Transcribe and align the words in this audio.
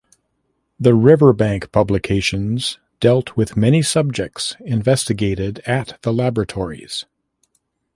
The 0.79 0.95
Riverbank 0.95 1.71
Publications 1.71 2.79
dealt 2.99 3.37
with 3.37 3.55
many 3.55 3.83
subjects 3.83 4.55
investigated 4.65 5.59
at 5.67 5.99
the 6.01 6.11
laboratories. 6.11 7.05